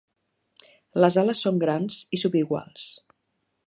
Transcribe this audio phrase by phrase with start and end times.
[1.03, 2.91] Les ales són grans i subiguals.